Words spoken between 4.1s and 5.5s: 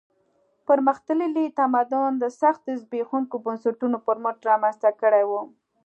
مټ رامنځته کړی و.